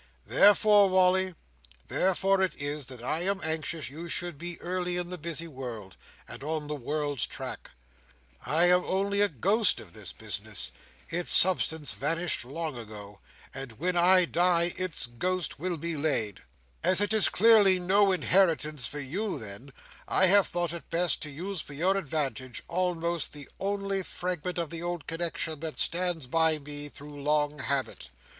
"Therefore, 0.25 0.89
Wally—therefore 0.89 2.41
it 2.41 2.59
is 2.59 2.87
that 2.87 3.03
I 3.03 3.19
am 3.21 3.39
anxious 3.43 3.91
you 3.91 4.09
should 4.09 4.39
be 4.39 4.59
early 4.59 4.97
in 4.97 5.09
the 5.09 5.17
busy 5.19 5.47
world, 5.47 5.95
and 6.27 6.43
on 6.43 6.65
the 6.65 6.73
world's 6.75 7.27
track. 7.27 7.69
I 8.43 8.63
am 8.65 8.83
only 8.83 9.19
the 9.19 9.29
ghost 9.29 9.79
of 9.79 9.93
this 9.93 10.11
business—its 10.11 11.31
substance 11.31 11.93
vanished 11.93 12.43
long 12.43 12.79
ago; 12.79 13.19
and 13.53 13.73
when 13.73 13.95
I 13.95 14.25
die, 14.25 14.73
its 14.75 15.05
ghost 15.05 15.59
will 15.59 15.77
be 15.77 15.95
laid. 15.95 16.41
As 16.83 16.99
it 16.99 17.13
is 17.13 17.29
clearly 17.29 17.79
no 17.79 18.11
inheritance 18.11 18.87
for 18.87 18.99
you 18.99 19.37
then, 19.37 19.71
I 20.07 20.25
have 20.25 20.47
thought 20.47 20.73
it 20.73 20.89
best 20.89 21.21
to 21.21 21.29
use 21.29 21.61
for 21.61 21.73
your 21.73 21.95
advantage, 21.95 22.63
almost 22.67 23.33
the 23.33 23.47
only 23.59 24.01
fragment 24.01 24.57
of 24.57 24.71
the 24.71 24.81
old 24.81 25.05
connexion 25.05 25.59
that 25.59 25.77
stands 25.77 26.25
by 26.25 26.57
me, 26.57 26.89
through 26.89 27.21
long 27.21 27.59
habit. 27.59 28.09